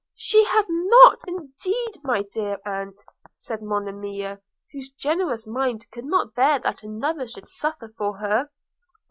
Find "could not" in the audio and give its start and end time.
5.91-6.33